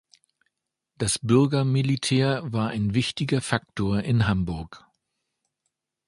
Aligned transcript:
Das 0.97 1.19
Bürgermilitär 1.19 2.41
war 2.51 2.69
ein 2.69 2.95
wichtiger 2.95 3.39
Faktor 3.39 3.99
in 4.01 4.27
Hamburg. 4.27 4.83